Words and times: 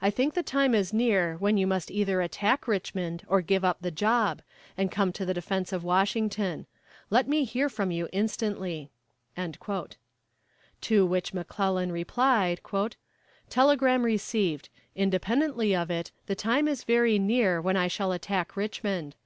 I 0.00 0.08
think 0.08 0.32
the 0.32 0.42
time 0.42 0.74
is 0.74 0.94
near 0.94 1.36
when 1.36 1.58
you 1.58 1.66
must 1.66 1.90
either 1.90 2.22
attack 2.22 2.66
Richmond 2.66 3.22
or 3.26 3.42
give 3.42 3.66
up 3.66 3.76
the 3.82 3.90
job, 3.90 4.40
and 4.78 4.90
come 4.90 5.12
to 5.12 5.26
the 5.26 5.34
defense 5.34 5.74
of 5.74 5.84
Washington. 5.84 6.64
Let 7.10 7.28
me 7.28 7.44
hear 7.44 7.68
from 7.68 7.90
you 7.90 8.08
instantly." 8.10 8.90
To 9.36 11.04
which 11.04 11.34
McClellan 11.34 11.92
replied: 11.92 12.62
"Telegram 13.50 14.04
received. 14.04 14.70
Independently 14.96 15.76
of 15.76 15.90
it, 15.90 16.12
the 16.28 16.34
time 16.34 16.66
is 16.66 16.84
very 16.84 17.18
near 17.18 17.60
when 17.60 17.76
I 17.76 17.88
shall 17.88 18.12
attack 18.12 18.56
Richmond. 18.56 19.16